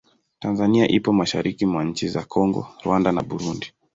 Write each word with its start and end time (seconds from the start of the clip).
Tanzania 0.39 0.87
ipo 0.89 1.13
mashariki 1.13 1.65
mwa 1.65 1.83
nchi 1.83 2.07
za 2.07 2.25
Kongo, 2.25 2.67
Rwanda 2.85 3.11
na 3.11 3.21
Burundi. 3.21 3.67